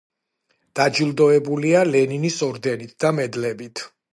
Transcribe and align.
დაჯილდოებულია 0.79 1.83
ლენინის 1.91 2.41
ორდენით 2.51 2.99
და 3.07 3.17
მედლებით. 3.21 3.89